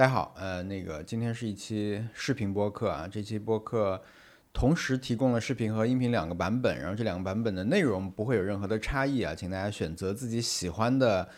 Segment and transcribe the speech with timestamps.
[0.00, 4.02] 大家好，呃，那个今天是一期视频播客啊，这期播客
[4.50, 11.28] 同时提供了视频和音频两个版本，然后这两个版本的内容不会有任何的差异啊，请大家选择自己喜欢的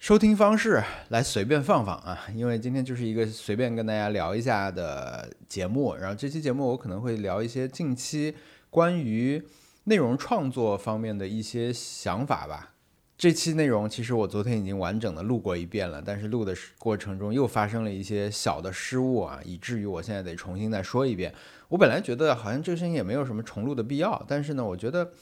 [0.00, 8.34] 收听方式来随便放放啊，因为今天就是一个随便跟大家聊一下的节目，然后这期节目我可能会聊一些近期
[8.70, 9.40] 关于
[9.84, 12.72] 内容创作方面的一些想法吧。
[13.18, 21.34] 这期内容其实我昨天已经完整的录过一遍了，但是录的过程中又发生了一些小的失误啊，以至于我现在得重新再说一遍。
[21.68, 25.12] 我本来觉得好像这个声音也没有什么重录的必要，但是呢，我觉得，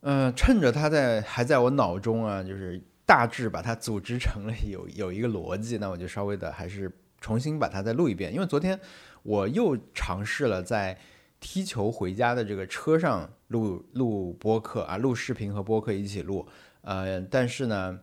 [0.00, 8.80] 嗯，趁着它在还在我脑中啊，就是大致把它组织成了有有一个逻辑，那我就稍微的还是重新把它再录一遍，因为昨天
[9.22, 10.98] 我又尝试了在。
[11.40, 16.46] 踢球回家的这个车上录录播客啊，录视频和播客一起录，
[16.82, 17.98] 呃，但是呢，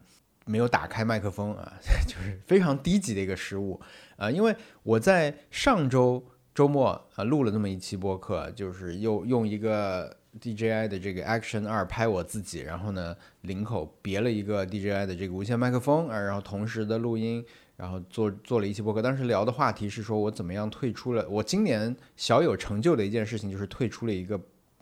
[0.45, 1.73] 没有打开麦克风啊，
[2.08, 3.80] 就是非常低级的一个失误
[4.16, 17.45] 啊，因为我在上周周末啊录了那么一期播客，就是又用一个 DJI 的这个 Action 二拍我自己，然后呢领口别了一个 DJI 的这个无线麦克风啊，然后同时的录音。
[17.76, 24.40] 然后做做了一期播客，当时聊的话题是说我怎么样退出了我今年小有成就的一件事情，就是退出了一个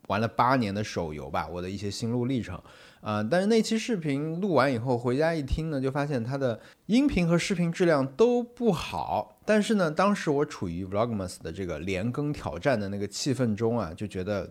[0.07, 2.61] 玩了八年的手游吧，我的一些心路历程。
[3.01, 9.41] 啊，但是那期视频录完以后回家一听呢，就发现它的音频和视频质量都不好。
[9.45, 14.49] 但是呢，当时我处于 Vlogmas 的这个连更挑战的那个气氛中啊，就觉得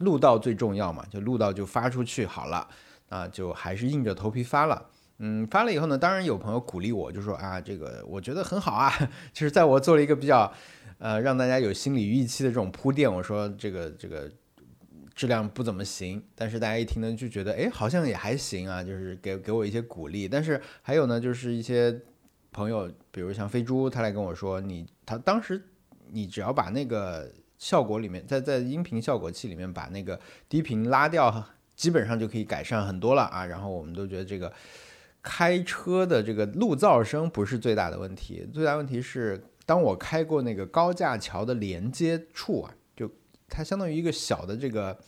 [0.00, 2.68] 录到最重要嘛，就录到就发出去好了，
[3.08, 4.90] 啊，就还是硬着头皮发了。
[5.22, 8.90] 嗯，发了以后呢，当然有朋友鼓励我，就说啊，这个我觉得很好啊。
[9.34, 10.50] 就是在我做了一个比较，
[10.96, 14.30] 呃，让大家有心理预期的这种铺垫，我说这个这个
[15.14, 20.26] 质量不怎么行，但是大家一听呢就觉得，哎，好像也还行啊，就是给给我一些鼓励。
[20.26, 22.00] 但是还有呢，就是一些
[22.50, 25.62] 朋友，比如像飞猪，他来跟我说，你他当时
[26.08, 30.18] 你只要把那个效果里面，在在音频效果器里面把那个
[30.48, 31.44] 低频拉掉，
[31.76, 33.44] 基本上就可以改善很多了啊。
[33.44, 34.50] 然后我们都觉得这个。
[35.22, 43.10] 开车的这个路噪声不是最大的问题，最大问题是当我开过那个高架桥的连接处啊，就
[43.48, 44.98] 它相当于一个小的这个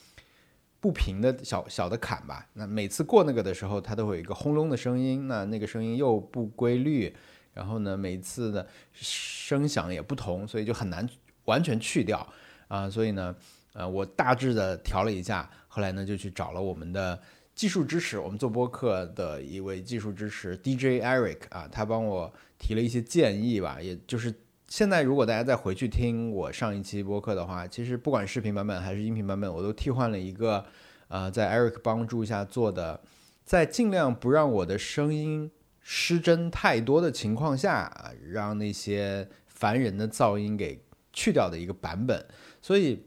[0.81, 2.47] 不平的小小的坎吧。
[2.53, 7.15] 那每次过那个的时候，它都会有一个轰隆的声音，那那个声音又不规律，
[7.55, 11.09] 然后呢，每次的声响也不同，所以就很难
[11.47, 12.27] 完全去掉
[12.69, 12.91] 啊。
[12.91, 13.35] 所以呢，
[13.73, 17.19] 呃，我大致的调了一下，后来呢就去找了我们的。
[17.55, 23.79] 技术支持，我们做播客的一位技术支持 DJ Eric 啊，他帮我提了一些建议吧。
[23.81, 24.35] 也就是
[24.69, 30.65] 现在，如果大家再回去听我上一期播客的话，其实不管视频版本还是音频版本，我都替换了一个，
[31.09, 33.01] 呃，在 Eric 帮助下做的，
[33.45, 35.51] 在尽量不让我的声音
[35.83, 42.27] 失真太多的情况下啊，让那些烦人的噪音给去掉的一个版本。
[42.63, 43.05] 所以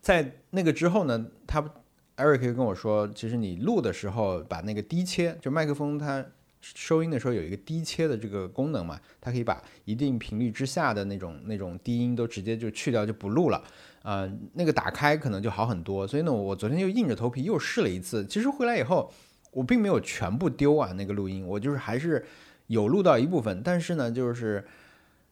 [0.00, 1.74] 在那个之后呢，他。
[2.18, 6.24] Eric 跟我说，其实你录的时候把那个低切，就麦克风它
[6.60, 13.62] 收音的时候有一个低切的这个功能嘛，它可以把一定频率之下的那种那种低音都直接就去掉，就不录了。
[14.02, 16.04] 啊，那个打开可能就好很多。
[16.04, 18.26] 所以呢，我昨天又硬着头皮又试了一次。
[18.26, 19.12] 其实回来以后，
[19.52, 22.26] 我并没有全部丢啊，那个录音，我就是还是
[22.66, 23.62] 有录到一部分。
[23.62, 24.66] 但是呢，就是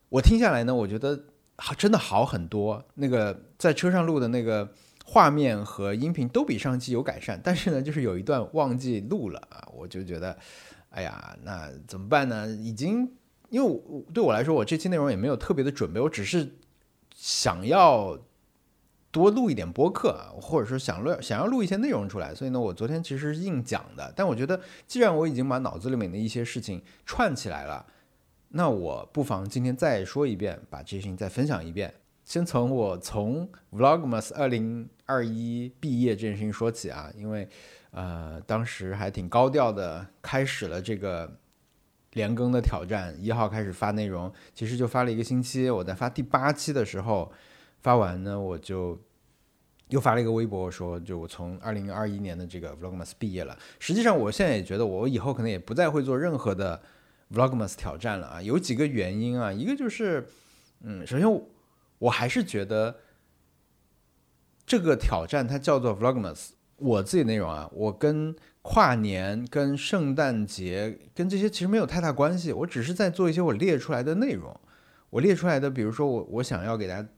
[0.08, 1.18] 我听下来呢，我觉得
[1.56, 2.84] 好真的好很多。
[2.94, 4.72] 那个在车上录的那个。
[5.08, 10.36] 画面和音频都比上期有改善，但是呢，就是有一段忘记录了啊，我就觉得，
[10.90, 12.48] 哎呀，那怎么办呢？
[12.48, 13.08] 已经，
[13.48, 16.56] 因为我对我来说，我这期内容也没有特别的准备，我只是
[17.14, 18.18] 想要
[19.12, 24.12] 多录一点播客，或者说想录想要录一些内容出来，所以呢，我昨天其实是硬讲的。
[24.16, 27.86] 但我觉得，既然我已经把脑子里面的一些事情串起来了，
[28.48, 31.94] 那我不妨今天再说一遍，把这些事情再分享一遍。
[32.26, 37.48] 先从我从 Vlogmas 二零二一毕业这件事情说起啊，因为
[37.92, 41.38] 呃当时还挺高调的开始了这个
[42.14, 45.70] 连更的挑战，一号开始发内容，其实就发了一个星期。
[45.70, 47.30] 我在发第八期的时候
[47.80, 49.00] 发完呢，我就
[49.90, 53.56] 又发了一个微博说，就我从二零二一年的这个 Vlogmas 毕业了。
[53.78, 56.82] 实际上，我现在也觉得我以后可能也不再会做任何的
[57.32, 58.42] Vlogmas 挑战了啊。
[58.42, 60.26] 有几个原因啊，一个就是
[60.82, 61.40] 嗯，首先。
[61.98, 63.00] 我还是觉得
[64.66, 66.50] 这个挑战它叫做 Vlogmas。
[66.78, 72.52] 我自己内容啊，我跟跨年、跟圣诞节、跟这些其实没有太大关系。
[72.52, 74.54] 我只是在做一些我列出来的内容。
[75.08, 77.08] 我列出来的，比如说我我想要给大家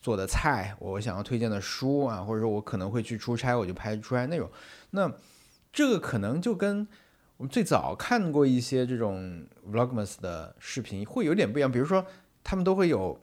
[0.00, 4.50] 做的菜，我想要推荐的书啊，或者说我可能会去出差，我就拍出差内容。
[4.90, 5.10] 那
[5.72, 6.86] 这个可能就跟
[7.38, 11.72] 我们最早看过一些这种 vlogmas 的视频，会有点不一样。
[11.72, 12.04] 比如说，
[12.44, 13.18] 他们都会有，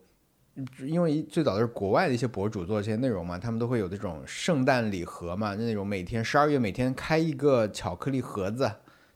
[0.86, 8.72] 因为最早的是国外的一些博主做这些内容嘛，他们都会有这种圣诞礼盒嘛，那种每天十二月每天开一个巧克力盒子，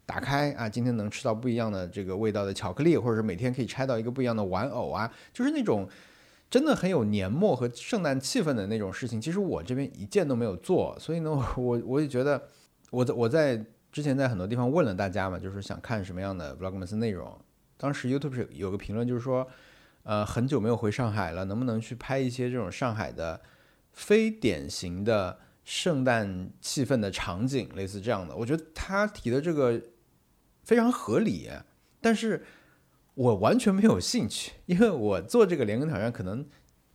[0.05, 5.87] 打开啊，今天能吃到不一样的这个味道的巧克力，或者是每天可以拆到一个不一样的玩偶啊，就是那种
[6.49, 9.21] 真的很有年末和圣诞气氛的那种事情。
[9.21, 12.41] 其实我这边一件都没有做，所以呢， 我我也觉得
[12.91, 13.65] 我在我在。
[13.91, 17.35] 之前在很多地方问了大家嘛，就是想看什么样的 vlogmas 内容。
[17.75, 19.47] 当时 YouTube 有个评论就是说，
[20.03, 23.41] 呃，很久没有回上海了，能不能去拍一些这种上海的
[23.91, 28.35] 非典型的圣诞气氛的场景，类似这样的。
[28.35, 29.79] 我觉得他提的这个
[30.63, 31.49] 非常合理，
[32.01, 32.43] 但是
[33.13, 36.47] 我完全没有兴趣，因为我做这个连根挑战可能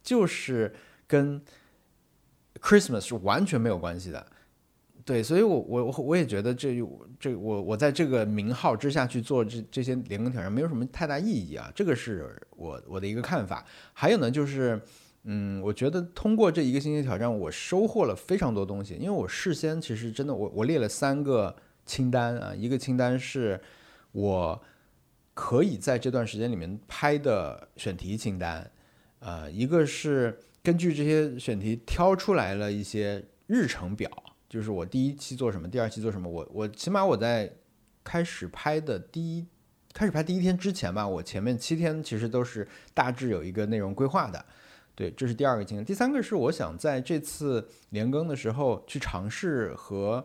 [0.02, 0.74] 就是
[1.06, 1.40] 跟
[2.60, 4.26] Christmas 是完全没有关系的。
[5.06, 6.82] 对，所以，我我我我也觉得这
[7.20, 13.66] 这我我在这个名号之下去做这这些连更挑战没有什么太大意义啊，这个是我我的一个看法。
[13.92, 14.80] 还有呢，就是
[15.24, 21.54] 嗯，我觉得通过这一个星期挑战，我收获了非常多东西，因为我事先其实真的我我列了三个
[21.84, 23.60] 清单啊，一个清单是
[24.12, 24.58] 我
[25.34, 28.70] 可以在这段时间里面拍的选题清单，
[29.18, 34.10] 呃，一个是根据这些选题挑出来了一些日程表。
[34.54, 37.52] 就是我第一期做什么，第二期做什么，我我起码我在
[38.04, 39.44] 开始拍的第一
[39.92, 42.64] 开始拍第一天之前吧，我前面七天其实都是
[42.94, 44.46] 大致有一个内容规划的，
[44.94, 45.84] 对，这是第二个经验。
[45.84, 50.24] 第三个是我想在这次连更的时候去尝试和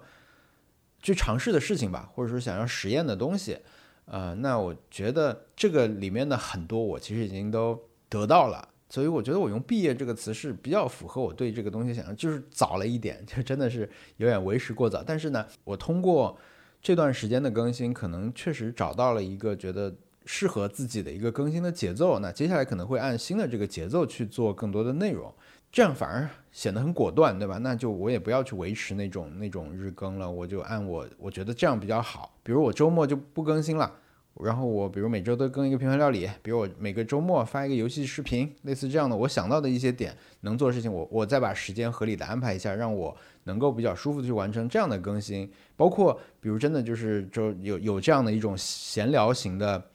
[1.01, 3.57] 去尝试的事情吧，或者说想要实验的东西，
[4.05, 8.68] 呃，那我觉得这个里面的很多我其实已经都得到了。
[8.89, 13.87] 所以我觉得我用“毕业”这个词是比较符合我对这个东西想象，就是早了一点，就真的是
[14.17, 15.03] 有点为时过早。
[15.03, 16.35] 但是呢，我通过
[16.81, 19.93] 这段时间的更新，可能确实找到了一个觉得
[20.25, 22.17] 适合自己的一个更新的节奏。
[22.17, 25.31] 那接下来可能会按新的这个节奏去做更多的内容，
[25.71, 27.59] 这样反而显得很果断，对吧？
[27.59, 32.33] 那就我也不要去维持那种那种日更了，我就按我我觉得这样比较好。
[32.41, 33.98] 比如我周末就不更新了。
[34.41, 45.51] 然后我比如每周都更一个平凡料理，比如我每个周末发一个游戏视频，类似这样的，我想到的一些点能做的事情，我我再把时间合理的安排一下，让我能够比较舒服的去完成这样的更新。
[45.75, 49.91] 包括比如真的就是就有有这样的一种闲聊型的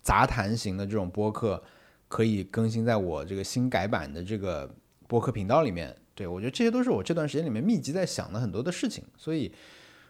[0.00, 1.62] 杂谈型的这种播客，
[2.08, 4.74] 可以更新在我这个新改版的这个
[5.06, 5.94] 播客频道里面。
[6.14, 9.52] 对我觉得这些都是我这段时间里面密集在想的很多的事情，所以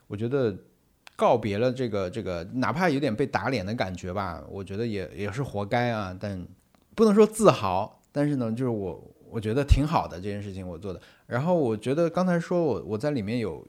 [0.06, 0.56] 我觉得。
[1.16, 6.14] 告别了这个这个，哪怕有点被打脸的感觉吧，我觉得也也是活该啊。
[6.20, 6.46] 但
[6.94, 11.00] 不能说自豪，但是呢，就是我我觉得挺好的这件事情我做的。
[11.26, 13.66] 然后我觉得刚才说我我在里面有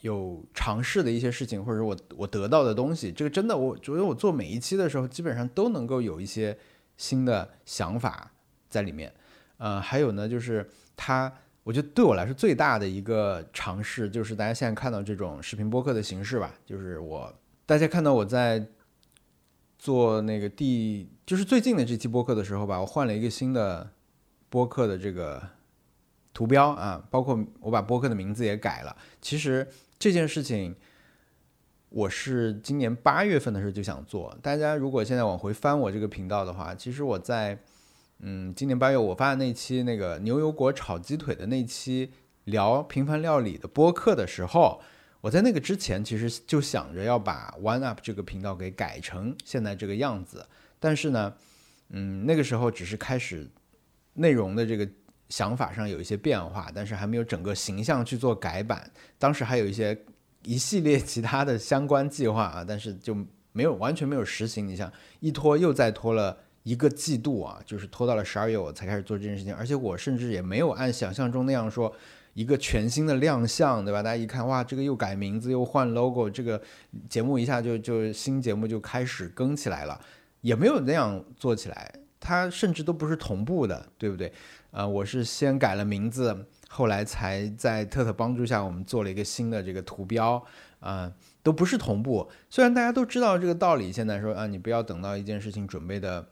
[0.00, 6.56] 有尝试的一些事情，或者我我得到的东西，这个真的我觉得我做每一期的时候，基本上都能够有一些
[6.96, 8.32] 新的想法
[8.70, 9.12] 在里面。
[9.58, 11.32] 呃，还有呢，就是他。
[11.64, 16.52] 我觉得对我来说最大的一个尝试，就是大家现在看到这种视频播客的形式吧。
[16.66, 17.32] 就是我，
[17.64, 18.66] 大家看到我在
[19.78, 23.90] 做那个第，就是最近的这期播客的时候吧，我换了一个新的
[24.48, 25.40] 播客的这个
[26.34, 28.96] 图标啊，包括我把播客的名字也改了。
[29.20, 29.68] 其实
[30.00, 30.74] 这件事情，
[31.90, 34.36] 我是今年八月份的时候就想做。
[34.42, 37.60] 大家如果现在往回翻我这个频道的话，其实我在。
[38.24, 42.12] 嗯，今年八月我发的那期那个牛油果炒鸡腿的那期
[42.44, 44.80] 聊平凡料理的播客的时候，
[45.20, 50.46] 我在那个之前其实就想着要把 One Up 这个频道给改成现在这个样子，
[50.78, 51.34] 但是呢，
[51.88, 53.50] 嗯，那个时候只是开始
[54.14, 54.88] 内容的这个
[55.28, 58.88] 想法上有一些变化，但是还没有整个形象去做改版。
[59.18, 60.00] 当时还有一些
[60.44, 63.16] 一系列其他的相关计划啊，但是就
[63.50, 64.68] 没有完全没有实行。
[64.68, 66.38] 你像一拖又再拖了。
[66.64, 71.92] 一个季度啊，就是拖到了十二月我才开始做这件事情，而且我甚至也没有按想象中那样说
[72.34, 74.02] 一个全新的亮相，对吧？
[74.02, 76.62] 大家一看，哇，这个又改名字又换 logo，这个
[77.08, 80.00] 节目一下就就新节目就开始更起来了，
[80.40, 84.32] 也没有那样做起来，它甚至都不是同步的，对不对？
[84.70, 90.42] 呃，我是先改了名字，后来才在特特帮助下，我们做了一个新的这个图标，
[90.78, 92.30] 啊，都不是同步。
[92.48, 96.24] 虽然大家都知道这个道理，现在说啊，你不要等到一件事情准备的。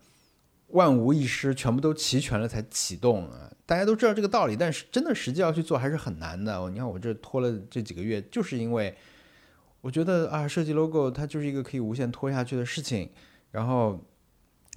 [0.72, 3.50] 万无一失，全部都齐全了才启动啊！
[3.66, 6.68] 大家都知道这个道理，但是真的实际要去做还是很难的。
[6.70, 8.96] 你看我这拖了这几个月，就是因为
[9.80, 13.10] 我觉得啊，设计 logo 它就是一个可以无限拖下去的事情。
[13.50, 14.04] 然后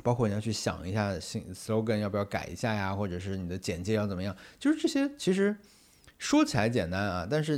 [0.04, 5.56] 包括你要去想一下新 slogan 要不要改一下呀，或者是你的简介要怎么样，就是这些其实
[6.18, 7.58] 说起来简单啊，但是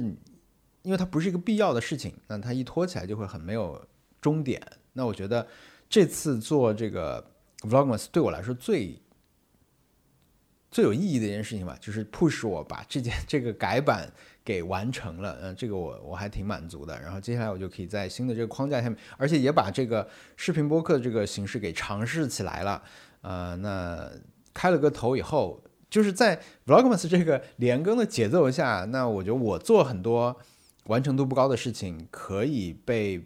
[0.81, 3.81] 因为它不是一个必要的事情，那它一拖起来就会很没有
[4.21, 4.61] 终点。
[4.93, 5.47] 那我觉得
[5.89, 7.25] 这次做这个
[7.61, 9.01] Vlogmas 对我来说最
[10.69, 14.11] 最有意义的一件事情吧，就是 push 我把这件这个改版
[14.43, 16.99] 给完成了，嗯，这个我我还挺满足的。
[17.01, 22.83] 然后接下来我就可以在新的这个框架下面，而且也把这个视频播客这个形式给尝试起来了。
[23.21, 24.11] 呃，那
[24.53, 30.37] 开了个头以后，就是在 Vlogmas 这个连更的节奏下，那我觉得我做很多
[30.87, 33.25] 完成度不高的事情可以被。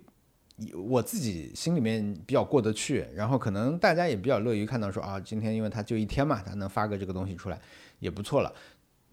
[0.75, 7.59] 我自己心里面比较过得去，然后可能大家也比较乐于看到说啊，今天因为他就一天嘛，他能发个这个东西出来
[7.99, 8.53] 也不错了。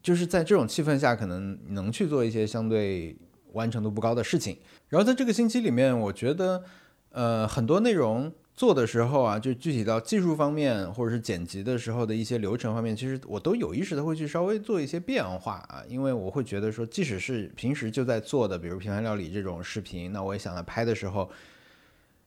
[0.03, 3.17] 就是在这种气氛下，可能能去做一些相对
[3.53, 4.59] 完成度不高的事情。
[4.89, 6.63] 然后在这个星期里面，我觉得
[7.11, 8.33] 呃很多内容。
[8.57, 21.31] 做的时候啊，就具体到技术方面，或者是剪辑的时候的一些流程方面，其实我都有意识的会去稍微做一些变化啊，因为我会觉得说，即使是平时就在做的，比如平凡料理这种视频，那我也想在拍的时候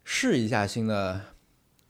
[0.03, 1.19] 试一下新的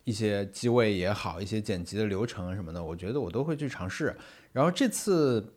[0.06, 4.16] 一些机位也好，一些剪辑的流程什么的，我觉得我都会去尝试。
[4.54, 5.54] 然后这次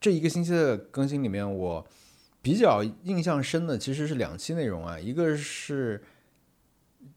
[0.00, 1.86] 这一个星期的更新里面，我
[2.42, 6.02] 比较印象深的其实是两期内容啊，一个是。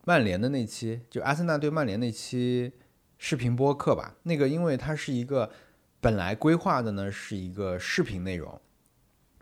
[0.06, 2.72] 曼联的那期，就阿森纳对曼联那期
[3.18, 4.16] 视频播客吧。
[4.24, 5.52] 那个，因为它是一个
[6.00, 8.60] 本来规划的呢，是一个视频内容，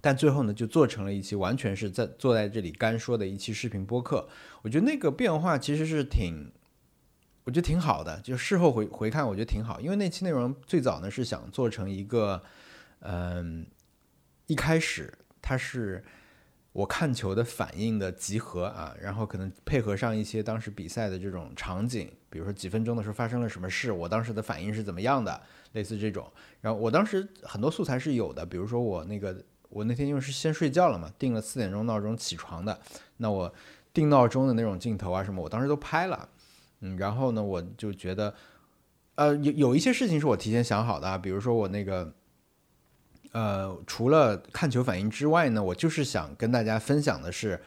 [0.01, 4.27] 但最后呢，就做成了一期完全是在坐在这里干说的一期视频播客。
[4.62, 6.51] 我觉得那个变化其实是挺，
[7.46, 8.19] 我觉得挺好的。
[8.22, 12.43] 就事后回回看，我觉得挺好，因为那期内容最早呢是想做成一个，
[13.00, 13.65] 嗯，
[14.48, 16.03] 一开始它是。
[16.71, 25.41] 我看球的反应的集合啊，然后可能配合上一些当时比赛的这种场景，比如说几分钟的时候发生了什么事，我当时的反应是怎么样的，
[25.73, 26.31] 类似这种。
[26.61, 32.79] 然后我当时很多素材是有的，比如说我那个我那天因为是先睡觉了嘛，定了四点钟闹钟起床的，
[33.17, 33.51] 那我
[33.91, 36.29] 定闹钟的那种镜头啊什么，我当时都拍了。
[36.81, 38.35] 嗯，然后呢，我就觉得，
[39.15, 42.13] 呃，有有一些事情是我提前想好的，啊比如说我那个。
[43.31, 47.62] 呃，除了看球反应之外呢，我就是想跟大家分享的是，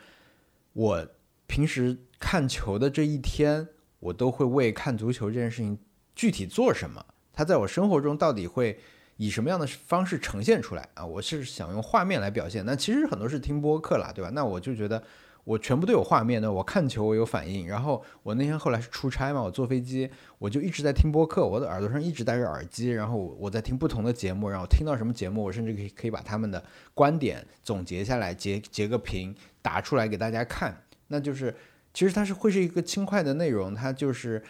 [0.73, 1.07] 我
[1.47, 3.69] 平时看球的这一天，
[4.01, 5.79] 我都会为看足球这件事情
[6.15, 8.79] 具体做什么，它在我生活中到底会
[9.17, 11.07] 以什么样的方式呈现出来啊？
[11.07, 14.31] 我是想用画面来表现，那其实很多是听播客啦，对吧？
[14.35, 15.03] 那我就觉得。
[15.45, 20.09] 我全部都有画面的，我看球我有反应，然后我那天后来是出差嘛，我坐飞机，
[20.39, 26.63] 我就一直在听播客，我的耳朵上一直戴着耳机，然后我在听不同的节目，然后听到什么节目，我甚至可以可以把他们的
[26.95, 31.53] 观点总结下来，截截个屏打出来给大家看，那就是
[31.93, 34.41] 其实它是会是一个轻快的内容，它就是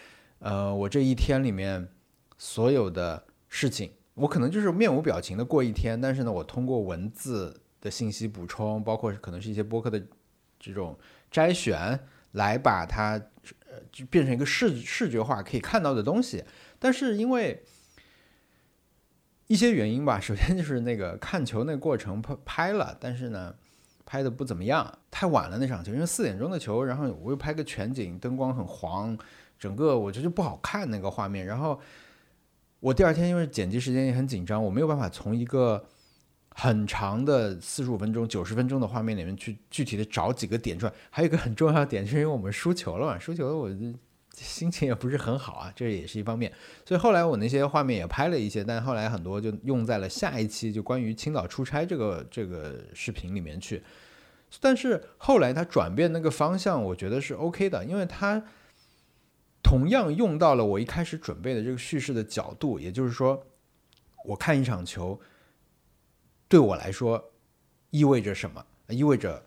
[0.40, 1.88] 呃我这一天里面
[2.36, 10.02] 所有的事情，我可能就是面无表情的过一天，但是呢，我通过文字的信息补充，包括可能是一些播客的。
[10.62, 10.96] 这种
[11.30, 11.98] 摘选
[12.32, 13.20] 来把它
[13.66, 16.44] 呃就变成一个视视觉化可以看到的东西，
[16.78, 17.64] 但是因为
[19.48, 23.54] 一些原因吧，首先就是那个看球那过程拍拍了，但是呢
[24.06, 29.18] 拍的不怎么样，太晚了那场球，因为四点钟的球，然后我又拍个全景，灯光很黄，
[29.58, 31.80] 整个我觉得就不好看那个画面，然后
[32.78, 35.84] 我第二天因为剪辑时间也很紧张，我没有办法从一个。
[36.54, 43.70] 很长的四十五分钟、九十分钟的画面里面去具体的找几个点出来，还有一个很重要的点，是因为我们输球了嘛， 输球了，我
[44.34, 46.52] 心情也不是很好啊，这也是一方面。
[46.84, 53.82] 所以后来我那些画面也拍了一些，但后来很多就用在了下一期就关于青岛出差这个这个视频里面去。
[54.60, 58.44] 但是后来他转变那个方向，我觉得是 OK 的，因为他
[59.62, 63.46] 同样用到了我一开始准备的这个叙事的角度，也就是说，
[64.26, 65.18] 我看一场球。
[66.52, 67.32] 对我来说，
[67.88, 68.62] 意味着什么？
[68.88, 69.42] 意味着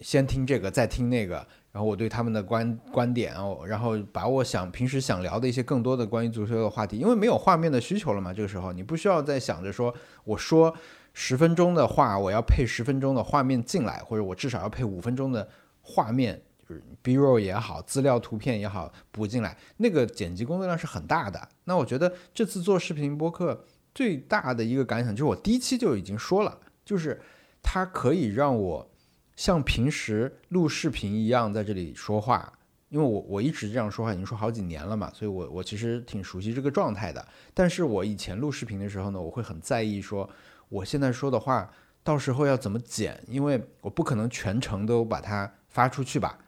[0.00, 8.32] 先听这个，再听那个，然后我对他们的观观点哦，然后把我想平时想聊的一些更多的关于足球的话题，因为没有画面的需求了嘛。
[8.32, 9.94] 这个时候你不需要再想着说，
[10.24, 10.74] 我说
[11.12, 15.46] 十分钟的话，我要配十分钟的画面进来，或者我至少要配五分钟的
[15.82, 21.46] 画面，就是 B roll 也好，资料图片也好补进来，那个剪辑工作量是很大的。
[21.64, 23.62] 那我觉得这次做视频播客。
[23.96, 27.18] 最大的一个感想就是，我第一期就已经说了，就是
[27.62, 28.90] 它可以让我
[29.36, 32.52] 像平时录视频一样在这里说话，
[32.90, 37.26] 因为我我一直这样说话已经说好几年了嘛，所以我我其实挺熟悉这个状态的。
[37.54, 40.28] 但是我以前录视频的时候呢，我会很在意说
[40.68, 41.72] 我现在说的话
[42.04, 46.38] 到时候要怎么剪，因为我不可能全程都把它发出去吧，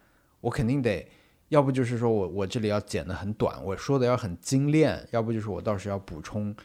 [0.41, 1.09] 我肯定得，
[1.47, 6.55] 要不就是说我我这里要剪得很短，我说的要很精炼，要不就是我到时要补充。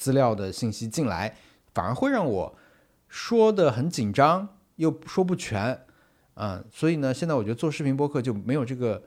[0.00, 1.36] 资料的信息进来，
[1.74, 2.56] 反而会让我
[3.06, 5.78] 说的很紧张，又说不全，
[6.36, 9.02] 嗯，所以呢，现在我觉得做视频播客就没有这个。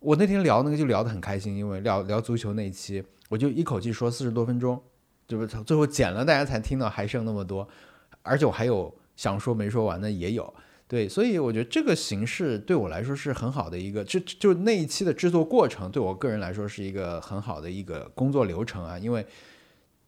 [0.00, 4.78] 我那天聊那个就聊得很开心，因为聊聊足球那一期，我就一口气说四十多分钟，
[5.26, 7.66] 就是最后剪了，大家才听到还剩那么多，
[8.22, 10.54] 而且我还有想说没说完的也有。
[10.86, 18.96] 对，所以我觉得这个形式对我来说是很好的一个，就就那一期的制作过程，对我个人来说是一个很好的一个工作流程啊。
[18.98, 19.26] 因为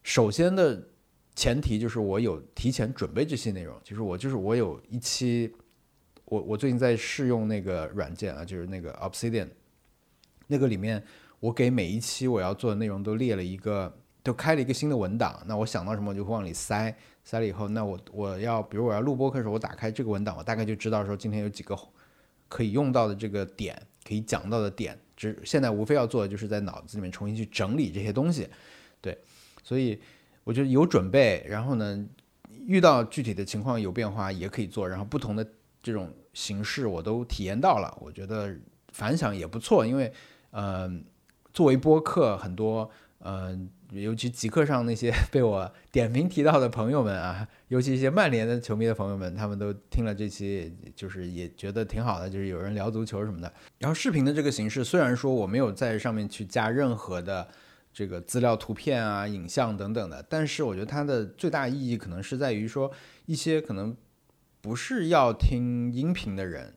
[0.03, 0.89] 首先的
[1.37, 5.53] 前提就是我有提前准备这些内容，就是我就是我有一期，
[6.25, 9.49] 我我最近在试用那个软件啊，就是那个 Obsidian，
[10.47, 11.03] 那个里面
[11.39, 16.95] 我给每一期我要做的内容都列了一个，都开了一个新的文档，那我想到什么我就会往里塞。
[17.23, 21.79] 塞了以后，那我我要比如我要录播课的时候，我打开这个文档，我大概就知道说今天有几个
[22.49, 24.99] 可以用到的这个点，可以讲到的点。
[25.15, 28.49] 只现在无非要做的就是在脑子里面重新去整理这些东西，
[29.03, 29.17] 对。
[29.63, 30.01] 所以
[30.45, 32.07] 我觉得有准备，然后呢，
[32.67, 35.47] 遇到具体的情况有变化也可以做，然后不同的
[35.83, 38.57] 这种形式我都体验到了，我觉得
[38.93, 39.87] 反响也不错。
[39.87, 40.13] 因为
[40.51, 40.91] 呃，
[41.53, 42.91] 作为播客，很多
[43.21, 43.71] 嗯。
[43.93, 53.53] 尤其极客上那些 被我点名提到的朋友们啊，尤其一些曼联的球迷的朋友们，他们都听了这期，就是也觉得挺好的，就是有人聊足球什么的。
[53.81, 57.49] 然后视频的这个形式，虽然说我没有在上面去加任何的
[57.93, 62.91] 这个资料、图片啊、影像等等的，但是我觉得它的最大意义可能是在于说，
[63.27, 63.97] 一些可能
[64.61, 66.75] 不是要听音频的人，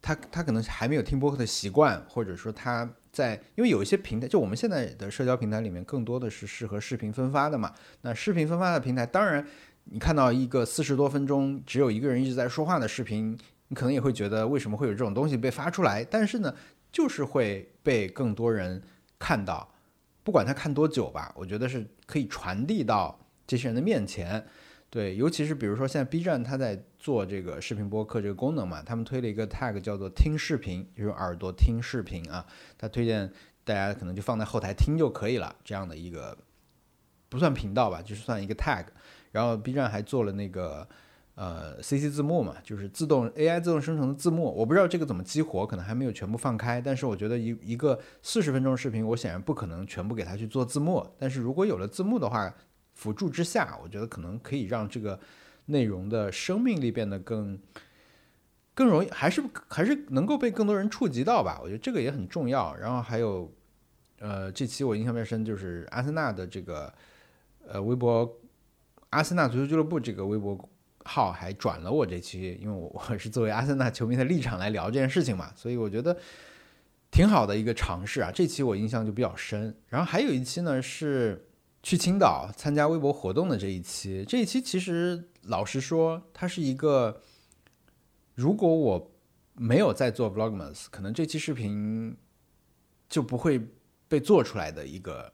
[0.00, 2.90] 他他可能还没有听播客的习惯，或者说他。
[3.14, 7.72] 在，因为有一些平台，就我们现在的社交平台里面，更多的是适合视频分发的嘛。
[8.00, 9.46] 那视频分发的平台，当然，
[9.84, 16.02] 你看到一个四十多分钟只有一个人一直在说话的视频，你可能也会觉得为什么会有这种东西被发出来？
[16.02, 16.52] 但是呢，
[16.90, 18.82] 就是会被更多人
[19.16, 19.72] 看到，
[20.24, 23.16] 不管他看多久吧，我觉得是可以传递到
[23.46, 24.44] 这些人的面前。
[24.90, 32.46] 对，尤其是比如说现在 B 站他在做这个视频播客这个功能嘛，他们推了一个 tag 叫做听视频，就是耳朵听视频啊。
[32.78, 33.30] 他推荐
[33.64, 36.38] 大家可能就放在后台听就可以了，这样的一个
[37.28, 38.86] 不算频道吧，就是算一个 tag。
[39.32, 40.88] 然后 B 站还做了那个
[41.34, 44.44] 呃 CC 字幕嘛，就是自动 AI 自动生成的字幕。
[44.54, 46.80] 我不知道这个怎么激活，可能还没有全部放开。
[46.80, 51.04] 但是我觉得一一个四十分钟视频，我显然不可能全部给它去做字幕。
[51.18, 52.54] 但是如果有了字幕的话，
[52.92, 55.18] 辅助之下，我觉得可能可以让这个
[55.66, 57.58] 内容的生命力变得更
[58.72, 61.58] 更容易，还是还是能够被更多人触及到吧。
[61.60, 62.72] 我觉得这个也很重要。
[62.76, 63.52] 然后还有，
[64.20, 66.94] 呃，这期我印象比较深，就是阿森纳的这个
[67.66, 68.32] 呃微博，
[69.10, 70.56] 阿森纳足球俱乐部这个微博
[71.04, 76.16] 号还转了我这期，因为我我是作为阿森纳球迷的立场来聊这件事情嘛，所以我觉得
[77.10, 78.30] 挺好的一个尝试啊。
[78.34, 79.76] 这期我印象就比较深。
[79.88, 81.46] 然后还有一期呢是。
[81.86, 87.20] 去青岛参加微博活动的这一期，这一期其实老实说，它是一个，
[88.34, 89.12] 如果我
[89.52, 92.16] 没有在做 vlogmas，可能这期视频
[93.06, 93.60] 就不会
[94.08, 95.30] 被做出来的一个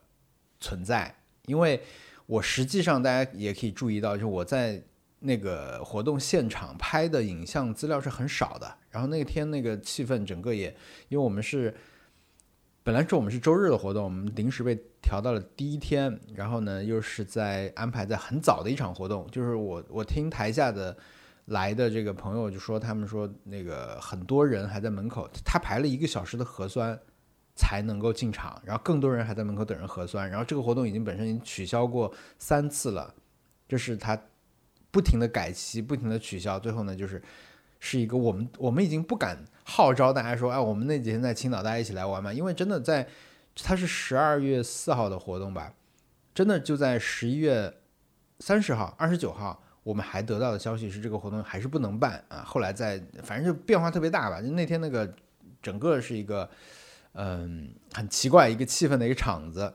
[0.59, 1.15] 存在，
[1.47, 1.81] 因为
[2.27, 4.83] 我实际上大家也可以注意到，就是我在
[5.21, 10.75] 那个活动现场拍的影像资料是很少的，然后那天那个气氛整个也，
[11.09, 11.75] 因为我们是。
[12.83, 19.29] 本来是我们是周日的活动，我们临时被调到了第一天，然后呢，又是在安排在很早的一场活动。
[19.31, 20.97] 就是我我听台下的
[21.45, 26.99] 来的这个朋友就说，他们说那个很多人还在门口，他排了一个小时的核酸
[27.55, 30.29] 才能够进场，然后更多人还在门口等人核酸。
[30.29, 33.15] 然后这个活动已经本身已经取消过三次了，
[33.69, 34.19] 这是他
[34.91, 37.23] 不停的改期，不停的取消，最后呢就是。
[37.83, 42.31] 是一个我们我们已经不敢号召大家说，哎，我们那几天在青岛，大家一起来玩嘛。
[42.31, 43.09] 因为真的在，
[43.55, 45.73] 它是十二月四号的活动吧，
[46.35, 47.75] 真的就在十一月
[48.41, 52.43] 三十号、二十九号，我们还得到的消息是这个活动还是不能办啊。
[52.45, 55.11] 后来在反正就变化特别大吧，就那天那个
[55.63, 56.51] 整个是一个
[57.13, 59.73] 嗯很奇怪一个气氛的一个场子，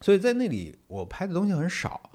[0.00, 2.12] 所以在那里我拍的东西很少，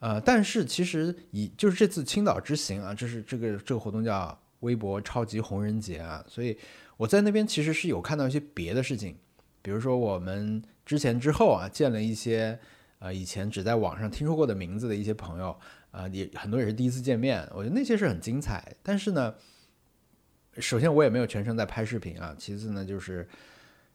[0.00, 4.38] 呃，但是其实以就是这次青岛之行啊，这是这个这个活动叫。
[4.62, 6.58] 微博超级红人节啊，所以
[6.96, 9.16] 我在那边其实是有看到一些别的事情，
[9.62, 12.58] 比如说我们之前之后啊见了一些
[12.98, 15.56] 呃以前只在网上听说过的名字的一些朋友
[15.92, 18.74] 啊，也很多也是第一次见面，我觉得那些是很精彩。
[18.82, 19.32] 但是呢，
[20.58, 23.28] 首先我也没有全程在拍视频啊，其次呢就是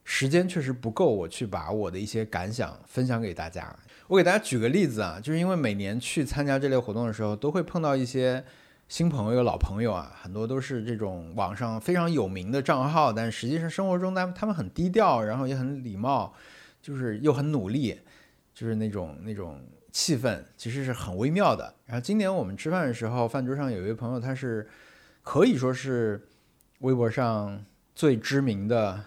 [0.05, 3.77] 时间确实不够，我去把我的一些感想分享给大家。
[4.07, 8.43] 我给大家举个例子啊，就是因为每年去参加这类活动的时候，都会碰到一些。
[8.89, 16.31] 新朋友、老朋友啊，很多都是这种网上非常有名的账号，但实际上生活中他们他们很低调，然后也很礼貌，
[16.79, 17.99] 就是又很努力，
[18.53, 19.59] 就是那种那种
[19.91, 21.73] 气氛其实是很微妙的。
[21.85, 24.67] 然后今年我们吃饭的时候，饭桌上有一位朋友，他是
[25.23, 26.27] 可以说是
[26.79, 29.05] 微博上最知名的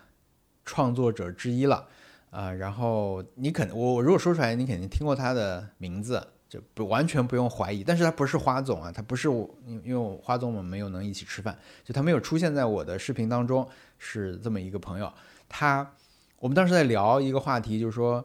[0.64, 1.86] 创作者之一了
[2.30, 2.52] 啊。
[2.52, 7.82] 然后你肯我我如果说出来，你肯定听过他的名字，就不完全不用怀疑。
[7.82, 13.66] 但是他不是花总啊，他不是我，因为花总我们没有能一起吃饭，就他没有出现在我的视频当中，
[13.98, 15.12] 是这么一个朋友。
[15.48, 15.90] 他
[16.38, 18.24] 我们当时在聊一个话题，就是说，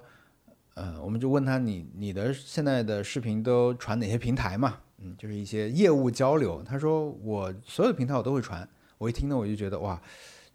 [0.74, 4.80] 呃，我们就问他你你的现在的视频都传哪些平台嘛？
[4.98, 6.62] 嗯，就是一些业务交流。
[6.62, 8.68] 他说我所有的平台我都会传。
[8.98, 10.00] 我一听呢，我就觉得哇，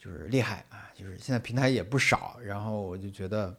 [0.06, 0.86] 就是厉害啊！
[0.94, 2.36] 就是现在平台也不少。
[2.44, 3.52] 然后我就觉得，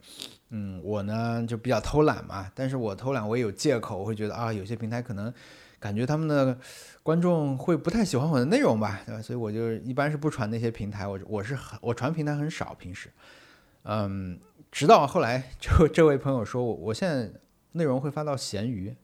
[0.51, 2.49] 嗯，我呢就比较偷懒嘛。
[2.55, 5.33] 但是我偷懒我也有借口，我会觉得啊，有些平台可能
[5.77, 6.57] 感觉他们的
[7.03, 9.21] 观众会不太喜欢我的内容吧，对吧？
[9.21, 11.05] 所以我就一般是不传那些平台。
[11.05, 13.11] 我我是很我传平台很少，平时，
[13.83, 14.39] 嗯，
[14.71, 17.29] 直到后来就这位朋友说我我现在
[17.73, 18.95] 内容会发到闲鱼。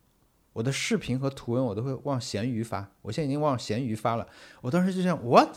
[0.53, 4.27] 我的视频和图文我都会往闲鱼发，我现在已经往闲鱼发了。
[4.61, 5.49] 我当时就想，what？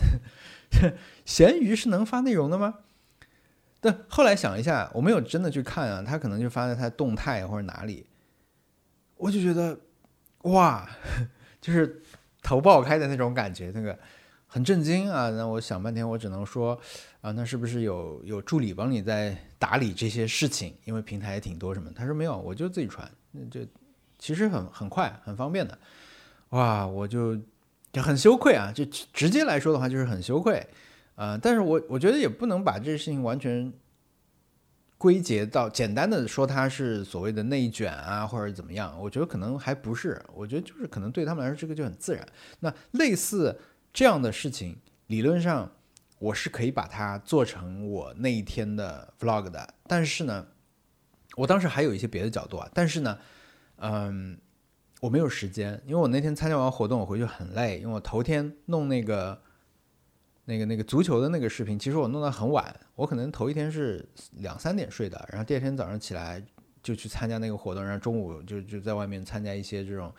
[1.25, 2.81] 闲鱼是能发内容的吗？
[3.81, 8.07] 但后来想一下，我没有真的去看啊，他可能就发在他动态或者哪里。
[9.17, 9.79] 我就觉得，
[10.43, 10.89] 哇，
[11.61, 12.03] 就是
[12.43, 13.99] 头爆开的那种感觉，那个
[14.47, 15.31] 很震惊啊。
[15.31, 16.79] 那我想半天，我只能说，
[17.21, 20.75] 啊，那是不是有有助理帮你在打理这些事情？
[20.85, 21.91] 因为平台也挺多什么？
[21.95, 23.61] 他说没有，我就自己传，那就。
[24.19, 25.79] 其实很很快很方便的，
[26.49, 27.43] 哇，我就就
[28.03, 28.73] 很羞愧啊！
[28.73, 30.67] 就直接来说的话，就是很羞愧，
[31.15, 33.73] 呃，但是我我觉得也不能把这事情完全
[34.99, 38.97] 归结到简单的说它是所谓的内卷啊，或者怎么样。
[39.01, 42.27] 我觉得可能还不是，我觉得就是可能对他们来说这个就很自然。
[42.61, 43.59] 那类似
[43.93, 45.71] 这样的事情，理论上
[46.19, 50.47] 我是可以把它做成我那一天的 vlog 的，但是呢，
[51.37, 53.19] 我当时还有一些别的角度啊，但是呢。
[53.79, 54.39] 嗯，
[55.01, 59.39] 我没有时间，因为我那天参加完活动，我回去很累，因为我头天弄那个、
[60.47, 64.07] 那个、那个足球的那个视频，其实我弄到很晚，我可能头一天是
[64.39, 66.43] 两三点睡的，然后第二天早上起来
[66.83, 70.13] 就去参加那个活动，然后中午就就在外面参加一些这种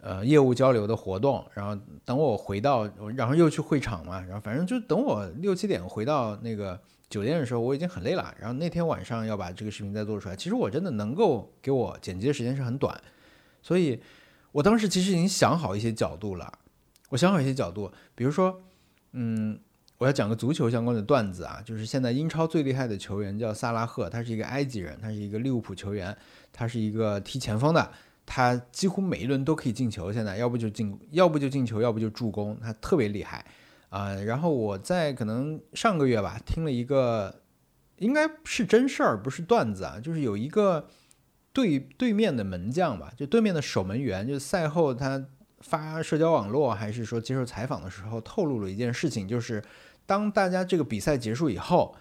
[0.00, 2.86] 呃业务交流的活动，然后等我回到，
[3.16, 6.80] 然后又去会场嘛，然后反正就等我六七点回到那个。
[7.12, 12.98] 酒店的时候我已经很累了，然后那天晚上要把这个视频再做出来，其实我真的能够给我剪辑的时间是很短，
[13.62, 14.00] 所以
[14.50, 16.58] 我当时其实已经想好一些角度了，
[17.08, 18.60] 我想好一些角度，比如说，
[19.12, 19.58] 嗯，
[19.98, 26.16] 我要讲个足球相关的段子啊，就是现在英超最厉害的球员叫萨拉赫，他是一个埃及人，他是一个利物浦球员，
[26.52, 27.92] 他是一个踢前锋的，
[28.26, 33.44] 他几乎每一轮都可以进球，现在要不就进，要不就进球，要不就助攻，他特别厉害。
[33.90, 37.42] 啊，然后我在可能上个月吧，听了一个，
[37.98, 40.88] 应该是真事儿，不是段子啊，就是有一个
[41.52, 45.24] 对对面的门将吧，就对面的守门员，就赛后他
[45.60, 49.62] 发社交网络还是说接受采访的时候，透露了一件事情，就是
[50.06, 51.94] 当大家这个比赛结束以后，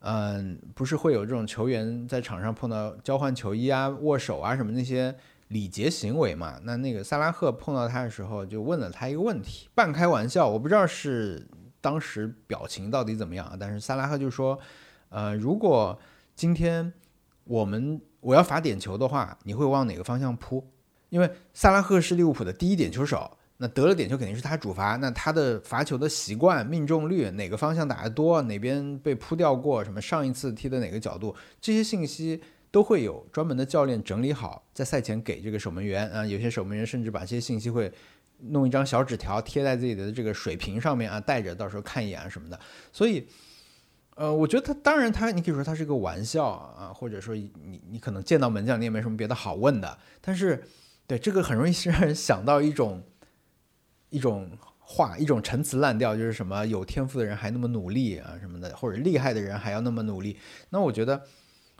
[0.00, 5.14] 嗯，不是会有这种球员在场上碰到交换球衣啊、握手啊什么那些。
[5.50, 11.44] 礼节行为嘛，那那个萨拉赫碰到他的时候，就问了他一个问题，半开玩笑，我不知道是
[11.80, 14.56] 当时表情到底怎么样啊，但是萨拉赫就说，
[15.08, 15.98] 呃，如果
[16.36, 16.92] 今天
[17.42, 20.64] 我们我要罚点球的话，你会往哪个方向扑？
[21.08, 32.40] 因为萨拉赫是利物浦的第一点球手，那得了点球肯定是他主罚，那他的罚球的习惯、命中率，哪个方向打得多，哪边被扑掉过，什么上一次踢的哪个角度，这些信息。
[32.72, 37.92] 都会有专门的教练整理好，在赛前给这个守门员啊，有些守门员甚至把这些信息会
[38.38, 42.56] 弄一张小纸条贴在自己的这个水瓶上面啊，带着到时候看一眼啊什么的。
[42.92, 43.26] 所以，
[44.20, 50.62] 呃，我觉得他当然他你可以说他是个玩笑啊，或者说你你可能见到门将你也没什么别的好问的，但是
[51.06, 53.02] 对这个很容易让人想到一种
[54.10, 60.36] 一种话，一种陈词滥调，就是什么有天赋的人还那么努力啊什么的，或者厉害的人还要那么努力。
[60.68, 61.22] 那我觉得。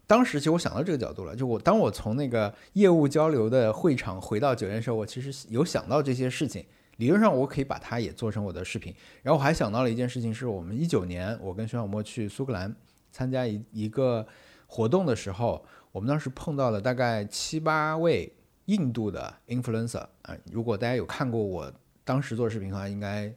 [0.06, 6.64] 当时其实我想到这个角度了，就我当我从那个业务交流的会场回到酒店的时候，我其实有想到这些事情。
[7.00, 8.94] 理论上我可以把它也做成我的视频。
[9.22, 12.72] 然后我还想到了一件事情，是我们一九年我跟徐小沫去苏格兰
[13.10, 14.24] 参加一一个
[14.66, 18.32] 活动的时候，我们当时碰到了大概七八位
[18.66, 20.36] 印度的 influencer 啊。
[20.52, 21.72] 如果大家有看过我
[22.04, 23.34] 当时做视频的话，应该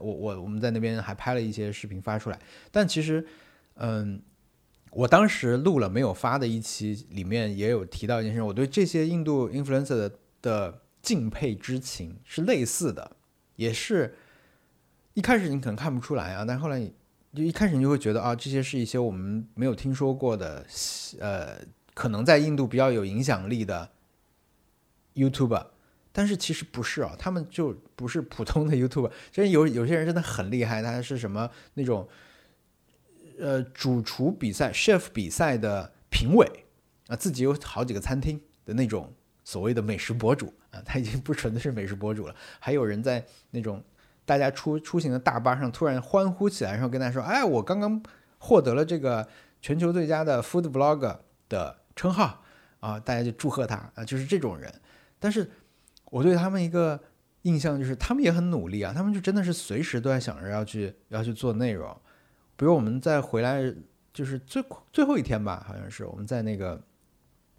[0.00, 2.38] 我我我们在那边还拍了一些视频发出来。
[2.70, 3.26] 但其实，
[3.74, 4.22] 嗯。
[4.96, 13.16] 我当时录了没有发的一期，里面也有提到一件事，我对这些印度 influencer 的的敬佩之情是类似的，
[13.56, 14.16] 也是
[15.12, 16.94] 一开始你可能看不出来啊，但后来你
[17.34, 20.64] 就一开始你就会觉得啊，这些是一些我们没有听说过的，
[21.20, 21.58] 呃，
[21.92, 23.90] 可能在印度比较有影响力的
[25.14, 25.66] YouTube，
[26.10, 32.08] 但是其实不是啊，他们就不是普通的 YouTube，真有有些人真的很厉害，他是什么那种
[33.38, 36.64] 呃主厨比赛、chef 比赛的评委
[37.08, 39.12] 啊，自己有好几个餐厅的那种
[39.44, 43.82] 所谓的美食博主他已经不纯粹是美食博主了，还有人在那种
[44.24, 48.02] 大家出出行的大巴上突然欢呼起来，然后跟他说：“哎，我刚刚
[48.38, 49.28] 获得了这个
[49.60, 52.42] 全球最佳的 food vlog 的称号
[52.80, 54.72] 啊！”大家就祝贺他啊，就是这种人，
[55.18, 55.50] 但是。
[56.10, 57.00] 我对他们一个
[57.42, 61.90] 印象就是，他们也很努力啊，他们就真的是随时都在想着要去要去做内容。
[62.56, 63.60] 比如我们在回来，
[64.12, 66.80] 就是最最后一天吧，好像是我们在那个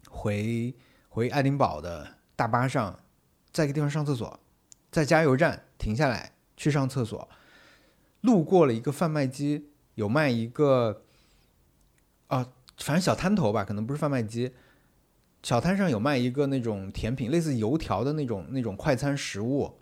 [0.07, 0.73] 回
[1.09, 2.97] 回爱丁堡的大巴上，
[3.55, 4.37] 在一个地方上厕所，
[4.91, 7.29] 在加油站停下来去上厕所，
[8.19, 11.03] 路过了一个贩卖机，有卖一个
[12.27, 14.51] 啊，反正小摊头吧，可能不是贩卖机。
[15.41, 19.79] 小摊上有卖一个那种甜品，类似油条的那种那种快餐食物。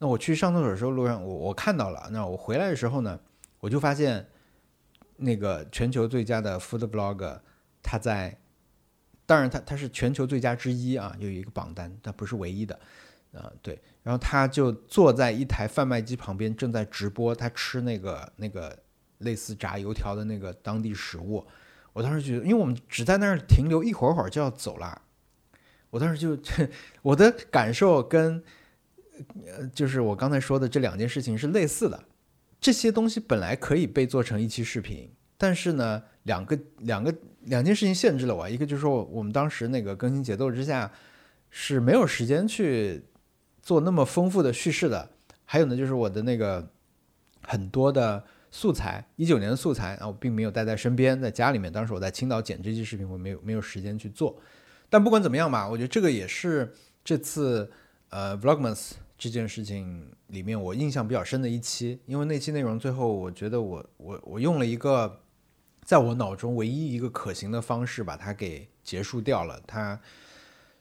[0.00, 2.10] 那我去上厕所的时候，路上我我看到了。
[2.12, 3.18] 那我回来的时候呢，
[3.60, 4.28] 我就发现
[5.16, 7.40] 那个全球最佳的 food blog，
[7.82, 8.38] 他在，
[9.28, 12.74] 当然他他是全球最佳之一啊，有一个榜单，但不是唯一的
[13.34, 13.52] 啊。
[13.60, 18.74] 对，然后他就坐在一台贩卖机旁边，正在直播他吃那个那个
[19.18, 21.46] 类似炸油条的那个当地食物。
[21.92, 25.02] 我当时觉得，因为我们只在那儿停留一会儿会儿就要走了，
[25.90, 26.42] 我当时就
[27.02, 28.42] 我的感受跟
[29.46, 32.02] 呃，就是我刚才说的这两件事情是类似的。
[32.58, 40.92] 这些东西本来可以被做成一期视频，但是呢，两个两个两件事情限制了我，一个就是说我们当时那个更新节奏之下
[41.48, 43.02] 是没有时间去
[43.62, 45.08] 做那么丰富的叙事的，
[45.46, 46.68] 还有呢，就是我的那个
[47.42, 48.22] 很多的。
[48.50, 51.70] 素材一九年的素材啊，我并没有带在身边，在家里面。
[51.70, 54.40] 当时我在青岛剪这期视频，我没有没有时间去做。
[54.88, 56.72] 但不管怎么样吧，我觉得这个也是
[57.04, 57.70] 这次
[58.08, 65.20] 呃 Vlogmas 这件事情里面我印象比较深的一期，因为那期内容最后我觉得我我我用了一个
[65.88, 69.58] 在我脑中唯一一个可行的方式把它给结束掉了。
[69.66, 69.98] 它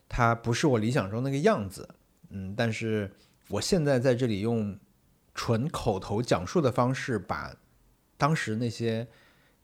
[0.09, 1.87] 它不是我理想中那个样子，
[2.31, 3.09] 嗯，但是
[3.47, 4.77] 我现在在这里用。
[5.39, 7.55] 纯口头讲述的方式，把
[8.17, 9.07] 当时那些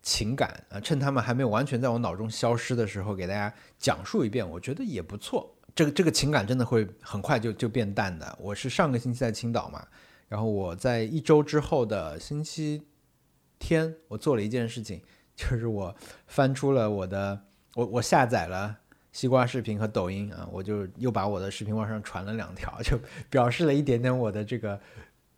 [0.04, 5.52] 情感啊，趁他们还没有完全在我脑中消失的时候，给大家讲述一遍，我觉得也不错。
[5.74, 8.38] 这个这个情感真的会很快就就变淡的。
[8.40, 9.84] 我是上个星期在青岛嘛，
[10.30, 12.84] 然后我在一周之后的星期
[13.58, 15.02] 天，我做了一件事情，
[15.36, 15.96] 就是我
[16.28, 17.40] 翻出了我的，
[17.76, 18.78] 我我下载了
[19.12, 24.80] 西瓜视频和抖音啊，我就又把我的视频往上传了两条， 就表示了一点点我的这个。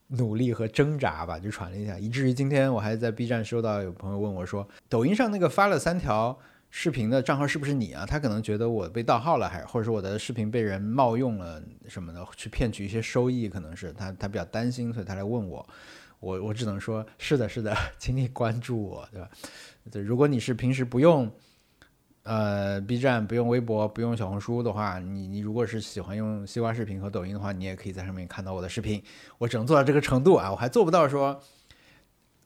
[0.09, 6.37] 努力和挣扎吧，就传了一下，以至于今天我还在 B 站收到有朋友问我说，抖音上那个发了三条
[6.69, 8.05] 视频的账号是不是你啊？
[8.05, 15.67] 他可能觉得我被盗号了，还是或者说我的视频被人冒用了什么的，去骗取一些收益，可能是他他比较担心，所以他来问我，
[16.19, 19.27] 我我只能说是的，是的， 请你关注我，对吧？
[19.91, 21.31] 对，如果你是平时不用。
[22.27, 28.99] 呃，B 站不用微博，不用小红书的话，你你如果是喜欢用西瓜视频和抖音的话，你也可以在上面看到我的视频。
[29.37, 31.39] 我只能做到这个程度啊，我还做不到说，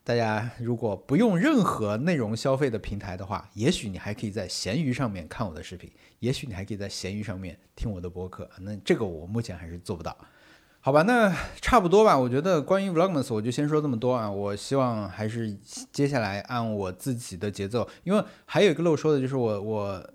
[0.04, 8.49] 大家如果不用任何内容消费的平台的话，也许你还可以在闲鱼上面看我的视频，也许你还可以在闲鱼上面听我的播客。
[8.60, 10.13] 那这个我目前还是做不到。
[10.89, 12.17] 好吧，那差不多吧。
[12.17, 14.28] 我觉得关于 Vlogmas，我就先说这么多啊。
[14.28, 15.56] 我希望还是
[15.91, 20.10] 接下来按我自己的节奏，因为还有一个漏说的就是我我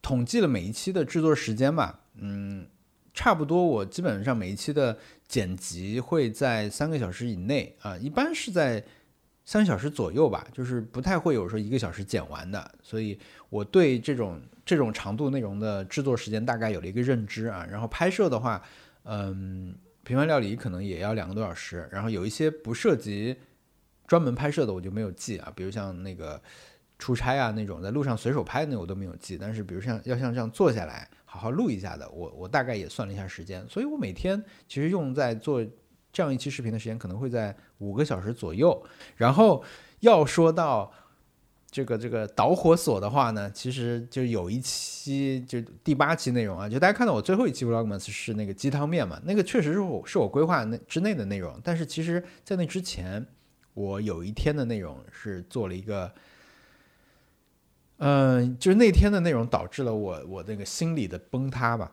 [0.00, 2.64] 统计了每一期的制作时间吧，嗯，
[3.12, 4.96] 差不多我基本上每一期的
[5.26, 8.84] 剪辑会在三个小时以内啊，一般是在
[9.44, 12.70] 三个小时左右吧，就是不太会有说一个小时剪完的。
[12.84, 13.18] 所以
[13.50, 17.66] 我对这种这种长度内容的制作时间大概有了一个认知啊。
[17.68, 18.62] 然后拍摄的话，
[19.06, 19.74] 嗯。
[20.04, 23.36] 平凡料理可能也要两个多小时，然后有一些不涉及
[24.06, 26.40] 专门拍摄的我就没有记啊，比如像那个
[26.98, 35.64] 出差啊那种在路上随手拍的那我都没有记，但是比如像要像这样坐下来好好录一下的，我我大概也算了一下时间，所以我每天其实用在做
[36.12, 38.86] 这样一期视频的时间可能会在五个小时左右，
[39.16, 39.64] 然后
[40.00, 40.92] 要说到。
[41.74, 53.26] 这个这个导火索的话呢，其实就有一期就第八期内容啊，就大家看到我最后一期 vlogmas 是那个鸡汤面嘛，那个确实是我是我规划那之内的内容，但是其实在那之前，
[53.72, 56.14] 我有一天的内容是做了一个，
[57.96, 61.90] 嗯，就是那天的内容导致了我我那个心理的崩塌吧。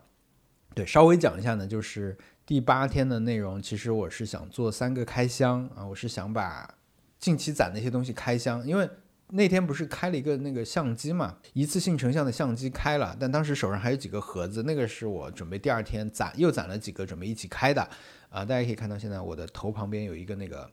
[0.76, 2.16] 对，稍微讲一下呢，就是
[2.46, 6.72] 第八天的内容，其实我是想做三个开箱啊，我是想把
[7.18, 8.88] 近期攒那些东西开箱，因为。
[9.34, 17.82] 那天不是开了一个那个相机嘛，一次性成像的相机开了，但当时手上还有几个盒子，那个是我准备第二天攒又攒了几个准备一起开的
[18.30, 18.44] 啊。
[18.44, 20.70] 大家可以看到，现在我的头旁边有一个那个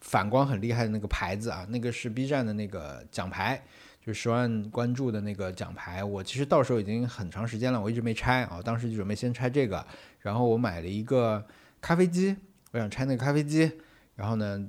[0.00, 3.62] 反光很厉害的那个牌子啊，那个是 B 站的那个奖牌，
[4.04, 6.02] 就十万关注的那个奖牌。
[6.02, 8.60] 我其实到时候已经很长时间了，我一直没拆啊。
[8.60, 9.86] 当时就准备先拆这个，
[10.18, 11.46] 然后我买了一个
[11.80, 12.36] 咖啡机，
[12.72, 13.70] 我想拆那个咖啡机，
[14.16, 14.68] 然后呢。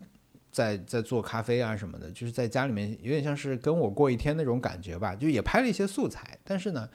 [0.56, 6.90] 在在做咖啡啊什么的，就是在家里面有点像是跟我过一天那种感觉吧，就也拍了一些素材，但是呢，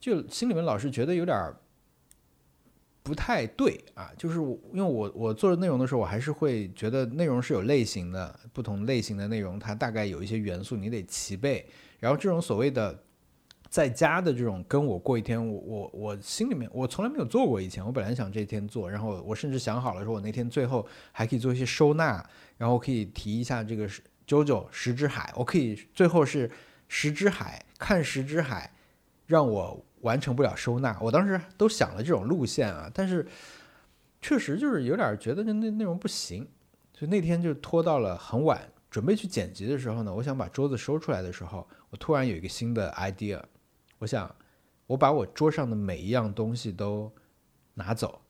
[0.00, 1.52] 就心里面老是觉得有点
[3.02, 4.40] 不太对啊，就是
[4.72, 11.68] 因为我我做的内容的时候，我还是会觉得内容是有类型的，不同类型的内容它大概有一些元素你得齐备，
[12.00, 12.98] 然后这种所谓的。
[13.70, 17.60] 在家的这种跟我过一天，我我我心里面我从来没有做过。
[17.60, 22.24] 以前我本来想这天做，然后我甚至想好了说，我那天最后还可以做一些收纳，
[22.56, 26.50] 然后可以提一下这个是 JoJo 十之海，我可以最后是
[26.88, 28.72] 十之海看十之海，
[29.26, 30.96] 让我完成不了收纳。
[31.00, 33.26] 我当时都想了这种路线啊，但是
[34.20, 36.48] 确实就是有点觉得那那内容不行，
[36.92, 43.42] 所以那天就拖到了很晚，准备去剪辑的时候呢，我想把桌子收出来的时候，我突然有一个新的 idea。
[43.98, 44.34] 我想，
[44.86, 47.10] 我把我桌上的每一样东西都
[47.74, 48.20] 拿走，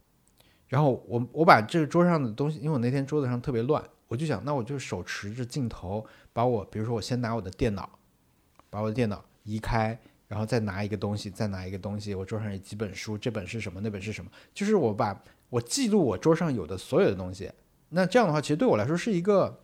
[0.69, 3.83] 然后我我把这个桌上的东西，因为我那天桌子上特别乱，
[4.15, 7.99] 我就想，那我就手持着镜头，把我，比如说我先拿我的电脑，
[8.71, 9.99] 把我的电脑移开，
[10.29, 17.51] 然后再拿一个东西，再拿一个东西，我桌上有几本书，这本是什么，那本是什么，就是我把我记录我桌上有的所有的东西，
[17.89, 19.59] 那这样的话，其实对我来说是一个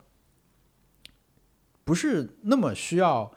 [1.85, 3.31] 不是那么需要。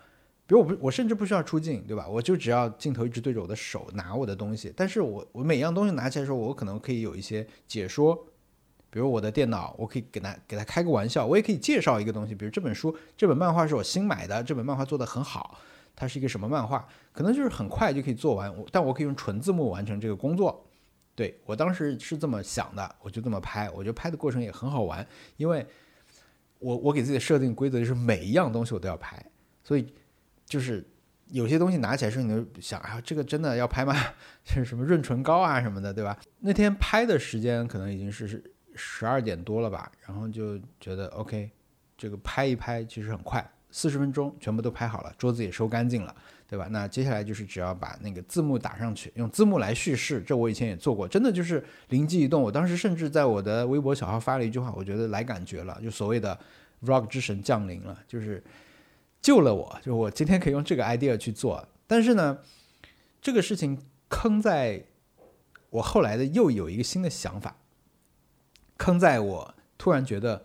[0.47, 2.07] 比如我不，我甚至不需要出镜，对吧？
[2.07, 4.71] 我就只要镜头一直对着我的手拿我的东西。
[4.77, 8.27] 但是我我每样东西拿起来的时候，我可能可以有一些解说。
[8.95, 12.33] 比如我的电脑，我可以给他给他开个玩笑，我也可以介绍一个东西。
[12.33, 15.59] 比如这本书，这本漫画是我新买的，这本漫画做的很好，
[15.97, 16.87] 它是一个什么漫画？
[17.13, 20.65] 可能就是很快就可以做完，但我可以用纯字幕完成这个工作。
[21.17, 25.05] 对我当时是这么想的，我就这么拍，我觉得拍的过程也很好玩，
[25.37, 25.67] 因为
[26.61, 29.21] 我我给自己设定规则就是每一样东西我都要拍，
[29.65, 29.93] 所以。
[30.47, 30.87] 就是
[31.31, 33.97] 有些东西拿起来时候，你就想啊，这个真的要拍吗？
[34.45, 36.17] 是什么润唇膏啊什么的，对吧？
[36.41, 41.51] 那天拍的时间可能已经是是十二点多了吧，然后就觉得 OK，
[41.97, 46.15] 这个拍一拍其实很快，四十分钟全部都拍好了，桌子也收干净了，
[46.49, 46.67] 对吧？
[46.71, 52.43] 那接下来就是只要把那个字幕打上去，用字幕来叙事，这我以前也做过，真的就是灵机一动。
[52.43, 56.39] 我当时甚至在我的微博小号发了一句话，我觉得来感觉了，就所谓的
[56.83, 58.43] Vlog 之神降临了，就是。
[59.25, 62.41] 救了我，就我今天可以用这个 idea 去做，但是呢，
[63.23, 64.85] 这个事情坑在
[65.71, 67.57] 我后来的又有一个新的想法，
[68.77, 70.45] 坑在我突然觉得，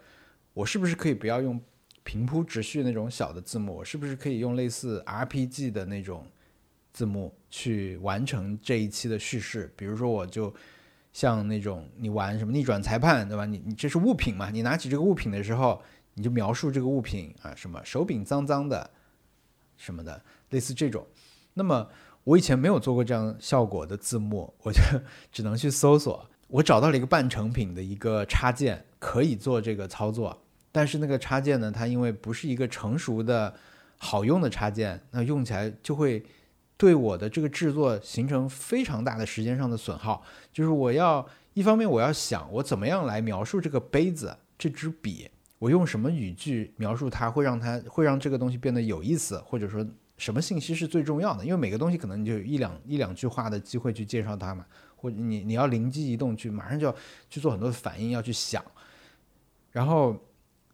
[0.53, 1.59] 我是不是可以不要用
[2.03, 6.25] 平铺直叙那种小的字幕，我是不是可以用类似 RPG 的那种
[6.93, 9.73] 字幕去完成这一期的叙事？
[9.75, 10.53] 比如说，我就
[11.13, 13.45] 像那种你玩什么逆转裁判，对吧？
[13.45, 14.49] 你你这是物品嘛？
[14.49, 15.81] 你拿起这个物品的时候。
[16.15, 18.89] 你就描述这个物品啊，什么手柄脏脏的，
[19.77, 21.07] 什么的，类似这种。
[21.53, 21.87] 那么
[22.25, 24.81] 我以前没有做过这样效果的字幕，我就
[25.31, 26.29] 只能去搜索。
[26.49, 30.35] 我找到了一个半成品的一个插件，可以做这个操作。
[30.71, 33.53] 但是那个插件呢，它因为不是一个成熟的
[33.97, 36.23] 好用的插件，那用起来就会
[36.75, 40.23] 对我的这个制作形成非常大的时间上的损耗。
[40.51, 45.29] 就是我要一方面我要想我怎么样来描述这个杯子、这支笔。
[45.59, 49.85] 我用什么语句描述它，会让它会让这个东西变得有意思，或者说
[50.17, 51.43] 什么信息是最重要的？
[51.43, 54.65] 因为每个东西可能你就一两一两句话的机会去介绍它嘛，
[54.99, 56.95] 或者你你要灵机一动去马上就要
[57.29, 58.63] 去做很多的反应，要去想，
[59.71, 60.15] 然后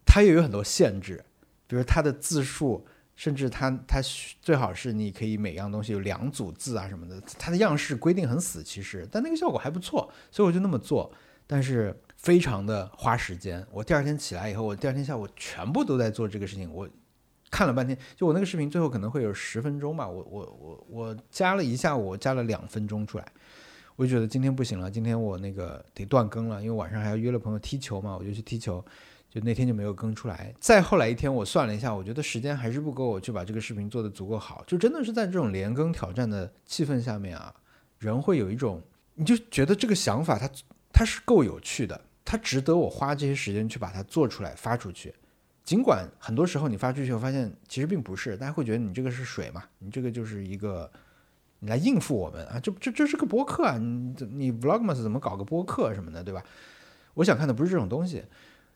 [0.06, 1.24] 它又有很多限制，
[1.68, 2.86] 比如它的字数，
[3.16, 4.02] 甚至它它
[4.42, 11.14] 最好是你可以每样东西有两组字啊什么的，它的样式规定很死，其实但那个效果还不错，所以我就那么做，
[11.46, 11.96] 但是。
[12.18, 13.64] 非常的花时间。
[13.70, 16.68] 我第二天起来以后，我第二天下午全部都在做这个事情。
[16.74, 16.90] 我
[17.52, 20.10] 看了半天，就我那个视频最后可能会有十分钟吧。
[20.10, 23.32] 我我我我加了一下午，加了两分钟出来。
[23.96, 28.84] 我就觉得今天不行了，今天我那个得断更了，因为晚上还要约了朋友踢球嘛，我就去踢球。
[29.28, 30.54] 就那天就没有更出来。
[30.62, 34.64] 再后来一天，我算了一下，我觉得时间还是不够，我去把这个视频做得足够好。
[34.66, 37.54] 就真的是在这种连更挑战的气氛下面啊，
[38.00, 38.82] 人会有一种，
[39.16, 40.50] 你就觉得这个想法它
[40.94, 42.00] 它是够有趣的。
[42.24, 45.14] 它值得我花这些时间去把它做出来发出去，
[45.66, 50.90] 尽管很多时候你发出去后发现其实并不是，大家会觉得你这个是水嘛，你这个就是一个
[51.68, 56.44] 来应付我们啊，这这这是个播客啊，你你 Vlogmas 怎么搞个播客什么的，对吧？
[57.16, 58.24] 我想看的不是这种东西，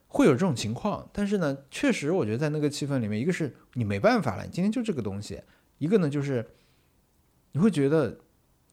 [0.07, 5.37] 会有这种情况，但是呢，确实我觉得在那个气氛里面，一个是你没办法了，你今天就这个东西；
[5.77, 6.47] 一个呢就是
[7.51, 8.17] 你会觉得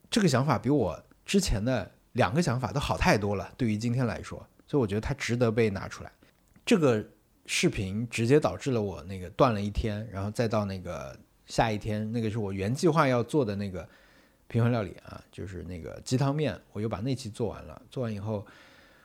[0.08, 3.52] 这个想法比我之前的两个想法都好太多了。
[3.56, 6.12] 对于今天来说，所以我觉得它值得被拿出来。
[6.64, 7.04] 这个
[7.46, 13.88] 视频直接导致了我那个断了一天，然后再到那个下一天，那个是我原计划要做的那个
[14.48, 17.80] 平衡料理啊，就是那个鸡汤面，我又把那期做完了。
[17.90, 18.46] 做完以后，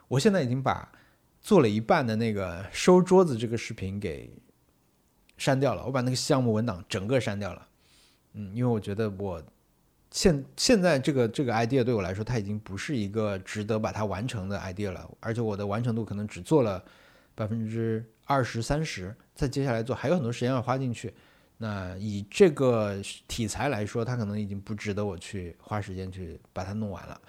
[0.08, 0.92] 我现在已经把。
[1.44, 4.32] 做了一半的那个收桌子这个视频给
[5.38, 7.68] 删掉了，我把那个项目文档整个删掉了。
[8.34, 9.42] 嗯，因为我觉得我
[10.12, 16.86] 现现在这个这个 idea 对我来说，它已经不是一个值得把它完成的 idea 了，而且我的完成度可能只做了
[17.34, 21.12] 百分之二十三十，再接下来做还有很多时间要花进去。
[21.62, 27.22] 那以这个题材来说，它可能已经不值得我去花时间去把它弄完了。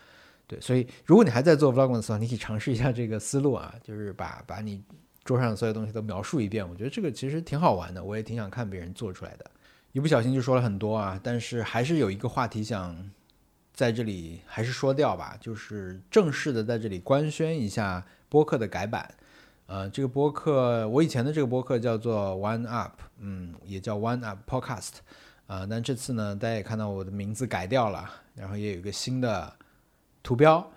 [0.46, 4.82] 对，所以如果你还在做 vlog 的时候，你可以尝试一下这个思路啊，就是把把你
[5.22, 6.66] 桌上的所有东西都描述一遍。
[6.66, 9.50] 我觉得这个其实挺好玩的，我也挺想看别人做出来的。
[9.92, 12.96] 一不小心就说了很多啊，但是还是有一个话题想
[13.74, 19.14] 在这里还是说掉吧，就是正式的在这里官宣一下播客的改版。
[19.66, 24.92] 呃，这个播客我以前的这个播客叫做 One Up，嗯，也叫 One Up Podcast，
[25.46, 29.56] 啊，但这次呢，大家也看到我的名字改掉了，然后也有一个新的。
[30.24, 30.70] 图标，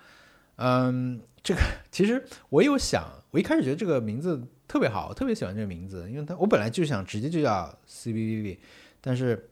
[0.56, 1.60] 嗯，这个
[1.92, 8.60] 其实我有想，我一开始觉得这个名字特别好，我特别喜欢这个名字，因为它我本来就想直接就叫 C B V V，
[9.00, 9.48] 但是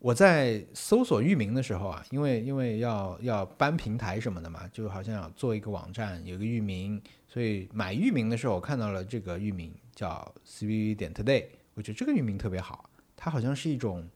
[0.00, 7.00] 我在搜索域名的时候啊，因为因为要要搬平台什么的嘛，就好像要做一个网站，有个域名，
[7.34, 14.08] 所以买域名的时候，我看到了这个域名叫 C B V 点 Today，我觉得这个域名特别好，它好像是一种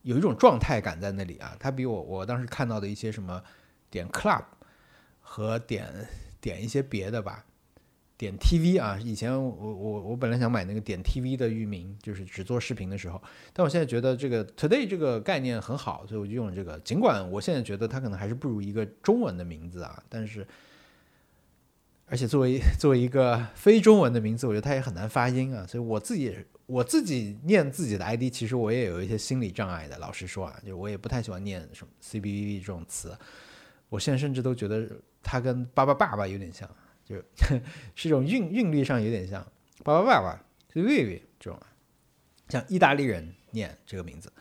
[0.00, 3.42] 有一种状态感在那里啊，它比我我当时看到的一些什么。
[3.92, 4.44] 点 club
[5.20, 5.92] 和点
[6.40, 7.44] 点一些别的吧，
[8.16, 13.20] 点 TV 啊，以前我我我本来想买那个点 TV 的域名，就是只做视频的时候，
[13.52, 16.78] 但我现在觉得这个 today 这个概念很好，所以我就用了这个。
[16.84, 20.46] 尽管我现在觉得它可能还是不如一个中文的名字啊，但是
[22.10, 26.36] 而且作为 作为一个非中文的名字，我觉得它也很难发音啊，所以我自己
[26.66, 29.96] 我自己念自己的 ID，其实我也有一些心理障碍的。
[29.98, 33.16] 老实说啊，就我也不太喜欢念什么 CBVV 这种词。
[33.88, 34.88] 我现在甚至都觉得
[35.22, 36.68] 它跟“巴巴爸爸”有点像，
[37.04, 37.24] 就是
[37.94, 39.44] 是一种韵韵律上有点像
[39.82, 41.60] “巴巴爸爸”是 “vivi” 这种，
[42.48, 44.32] 像意大利人念这个名字。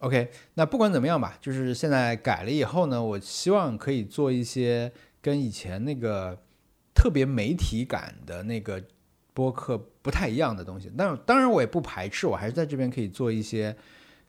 [0.00, 6.38] OK，那不管怎么样吧，就是现在改了以后呢，我希望可以做一些跟以前那个
[6.98, 8.82] 特别媒体感的那个
[9.32, 10.90] 播客不太一样的东西。
[10.98, 13.74] 但当然我也不排斥，我还是在这边可以做一些。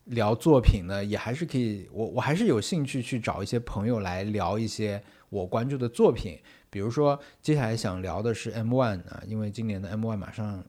[0.05, 4.99] 聊作品呢，也还是可以，我我还是有兴趣去找一些朋友来聊一些
[5.29, 6.39] 我关注的作品，
[6.71, 10.65] 比如说接下来想聊的是 M1 啊，因为今年的 M1 马上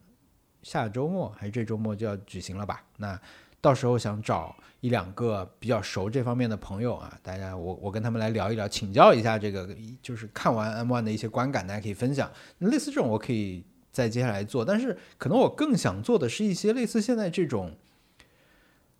[0.63, 2.85] 下周末还是这周末就要举行了吧？
[2.99, 3.19] 那
[3.61, 9.69] 到时候想找一两个比较熟这方面的朋友啊，大家我我跟他们来聊一聊，请教一下这个
[10.01, 12.31] 就是看完 M1 的一些观感，大家可以分享。
[12.59, 17.77] 类似这种我可以在接下来做，但是可能我更想做的是一些类似现在这种。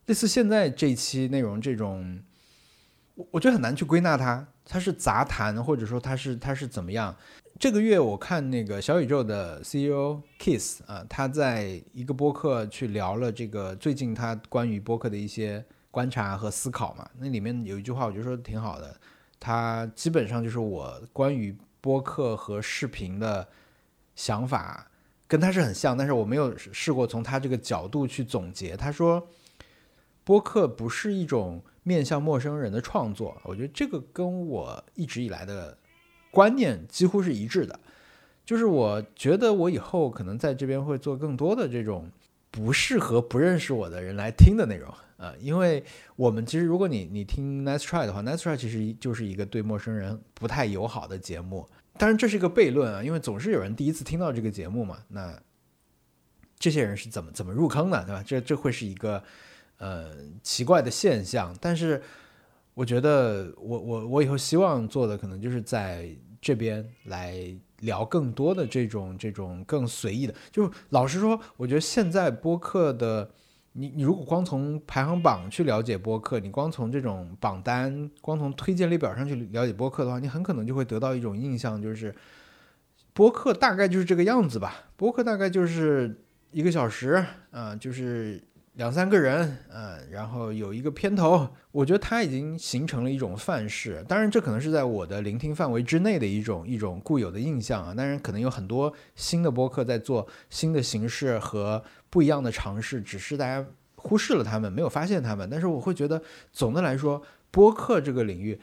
[0.07, 2.21] 类似现在这一期内容这种，
[3.15, 7.17] 我我觉得很难去归纳它，它是杂谈，或者说它是它是怎么样？
[7.61, 17.07] 这个月我看那个小宇宙的 CEO Kiss 啊，他在一个播客去聊了这个最近他关于播客的一些观察和思考嘛。
[17.19, 18.99] 那里面有一句话，我觉得说挺好的，
[19.39, 23.47] 他基本上就是我关于播客和视频的
[24.15, 24.91] 想法
[25.29, 28.75] 跟他是很像，但是我没有试过从他这个角度去总结。
[28.75, 29.29] 他说。
[30.23, 35.77] 播客不是一种面向陌生人的创作，我觉得这个跟我一直以来的
[36.31, 37.79] 观念几乎是一致的。
[38.45, 42.11] 就是我觉得我以后可能在这边会做更多的这种
[42.51, 45.85] 不适合不认识我的人来听的内容啊，因为
[46.17, 51.69] 我们其实如果你你听 Nice Try 的话，Nice Try 其实就是一个对陌生人不太友好的节目。
[51.97, 55.39] 当然这是一个悖论啊，因为总是有人第一次听到这个节目嘛，那
[56.59, 58.23] 这些人是怎么怎么入坑的，对吧？
[58.27, 59.23] 这这会是一个。
[59.83, 60.11] 呃，
[60.43, 62.03] 奇怪的现象，但是
[62.75, 66.09] 我觉得，我我我以后希望做的可能就是在
[66.41, 67.37] 这边来
[67.81, 70.35] 聊更多的这种这种更随意的。
[70.51, 73.31] 就老实说，我觉得现在播客的，
[73.73, 82.15] 你你如果光从排行榜去了解播客，你光从这种榜单、光从推荐列表上去了解播客的话，你很可能就会得到一种印象，就是
[83.13, 84.85] 播客大概就是这个样子吧。
[84.97, 88.43] 播客大概就是一个小时，啊，就是。
[88.81, 94.03] 两三个人，嗯，然后有一个片头，我觉得它已经形成了一种范式。
[94.09, 97.93] 当然，这可能是在我的聆听范围之内的一种一种固有的印象啊。
[97.95, 103.63] 当然，可能有很多新的播客在做新的形式和不一样的尝试，只是大家
[103.97, 105.47] 忽视了他们，没有发现他们。
[105.51, 107.21] 但是我会觉得，总的来说，
[107.51, 108.59] 播客这个领域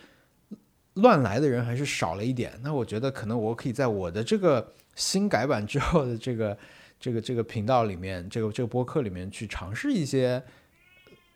[0.95, 2.59] 乱来的人还是少了一点。
[2.63, 6.57] 那我觉得，可能我可以在我的这个新改版之后的这个。
[7.00, 10.43] 这个这个频道里面，这个这个播客里面去尝试一些，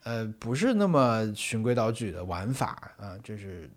[0.03, 3.69] 呃，不是那么循规蹈矩的玩法啊，就是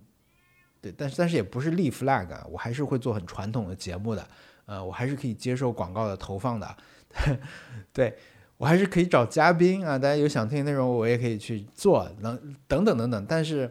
[0.80, 4.26] 对，但是但是也不是立 flag，我还是会做很传统的节目的，
[4.64, 6.76] 呃，我还是可以接受广告的投放的，
[7.92, 8.16] 对
[8.56, 13.70] 我还是可以找嘉宾啊，大家有想听的内容，我也可以去做，能等等等等，但是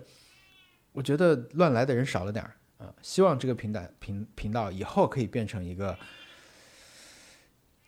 [0.92, 5.98] 我觉得乱来的人少了点儿啊，希望这个平台频频道以后可以变成一个。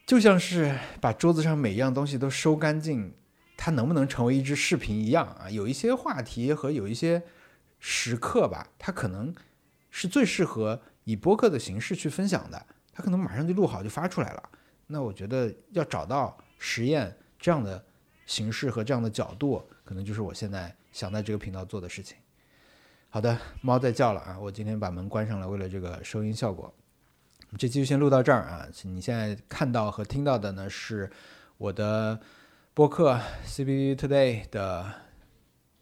[0.06, 3.12] 就像是把桌子上每一样东西都收干净，
[3.58, 5.49] 它能不能成为一支视频一样啊？
[5.49, 7.24] 有一些话题和有一些
[7.80, 9.34] 时刻吧，它可能
[9.89, 14.49] 是最适合以播客的形式去分享的，它可能马上就录好就发出来了。
[14.86, 17.84] 那我觉得要找到实验这样的
[18.28, 22.16] 形式和这样的角度，可能就是我现在想在这个频道做的事情。
[23.10, 26.72] 好的，猫在叫了啊，我今天把门关上了，为了这个收音效果。
[27.58, 28.68] 这期就先录到这儿啊！
[28.84, 31.10] 你现在看到和听到的呢，是
[31.58, 32.20] 我的
[32.74, 34.91] 播客 C B Today 的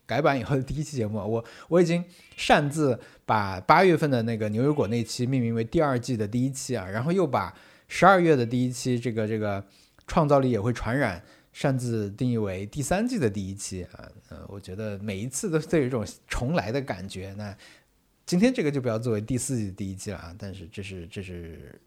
[0.06, 1.18] 改版以后的第一期节目。
[1.18, 2.06] 我我已经
[2.38, 7.52] 擅自把八月份的那个牛油果那期命名为第二季的第一期啊，然后又把
[7.88, 9.66] 十二月的第一期这个这个
[10.06, 14.08] 创造力也会传染，擅自定义为第三季的第一期啊。
[14.30, 17.34] 呃，我觉得每一次都都有一种重来的感觉。
[17.36, 17.56] 那。
[18.26, 20.36] 今天这个就不要作为第四季第一期了啊！
[20.40, 21.80] 但是这是这是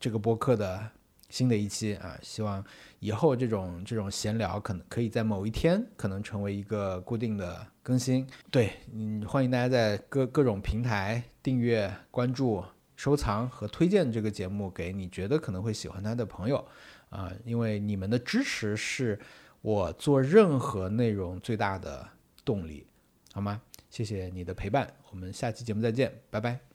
[0.00, 0.90] 这个播客的
[1.30, 2.62] 新的一期啊，希望
[2.98, 8.26] 以后这种这种闲聊可能可以在某一天可能成为一个固定的更新。
[8.50, 12.64] 对，嗯，欢迎大家在各各种平台订阅、关注、
[12.96, 16.66] 收藏和推荐这个节目给你觉得可能会喜欢它的朋友
[17.10, 19.18] 啊，因为你们的支持是
[19.62, 22.08] 我做任何内容最大的
[22.44, 22.84] 动力，
[23.32, 23.62] 好吗？
[23.88, 26.67] 谢谢你的陪伴，我们下期节目再见，拜拜。